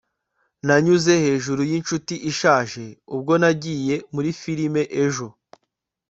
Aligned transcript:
nanyuze 0.65 1.13
hejuru 1.25 1.61
yinshuti 1.69 2.13
ishaje 2.31 2.83
ubwo 3.15 3.33
nagiye 3.41 3.95
muri 4.13 4.29
firime 4.41 4.83
ejo 5.03 5.27